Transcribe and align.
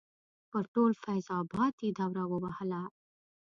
پر 0.51 0.63
ټول 0.73 0.91
فیض 1.03 1.25
اباد 1.39 1.73
یې 1.83 1.89
دوره 1.99 2.23
ووهله. 2.27 2.81